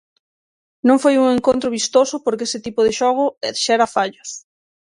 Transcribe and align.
Non 0.87 0.97
foi 1.03 1.13
un 1.17 1.27
encontro 1.37 1.73
vistoso 1.77 2.15
porque 2.25 2.45
ese 2.47 2.63
tipo 2.65 2.81
de 2.83 2.95
xogo 2.99 3.25
xera 3.63 3.87
fallos. 3.95 4.29